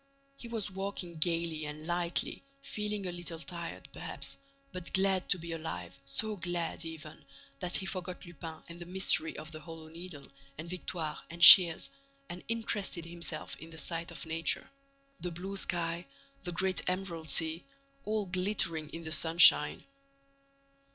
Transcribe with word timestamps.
He 0.35 0.47
was 0.47 0.71
walking 0.71 1.17
gaily 1.17 1.63
and 1.67 1.85
lightly, 1.85 2.43
feeling 2.63 3.05
a 3.05 3.11
little 3.11 3.37
tired, 3.37 3.87
perhaps, 3.93 4.39
but 4.71 4.91
glad 4.93 5.29
to 5.29 5.37
be 5.37 5.51
alive, 5.51 5.95
so 6.05 6.35
glad, 6.37 6.83
even, 6.83 7.23
that 7.59 7.75
he 7.77 7.85
forgot 7.85 8.25
Lupin 8.25 8.63
and 8.67 8.79
the 8.79 8.87
mystery 8.87 9.37
of 9.37 9.51
the 9.51 9.59
Hollow 9.59 9.89
Needle 9.89 10.25
and 10.57 10.67
Victoire 10.67 11.19
and 11.29 11.43
Shears, 11.43 11.91
and 12.29 12.43
interested 12.47 13.05
himself 13.05 13.55
in 13.57 13.69
the 13.69 13.77
sight 13.77 14.09
of 14.09 14.25
nature: 14.25 14.67
the 15.19 15.29
blue 15.29 15.55
sky, 15.55 16.07
the 16.45 16.51
great 16.51 16.81
emerald 16.89 17.29
sea, 17.29 17.63
all 18.03 18.25
glittering 18.25 18.89
in 18.89 19.03
the 19.03 19.11
sunshine. 19.11 19.83